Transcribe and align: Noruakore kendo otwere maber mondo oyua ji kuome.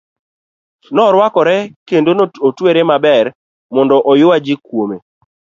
Noruakore 0.93 1.55
kendo 1.87 2.09
otwere 2.47 2.81
maber 2.89 3.25
mondo 3.73 3.95
oyua 4.11 4.35
ji 4.45 4.55
kuome. 4.65 4.97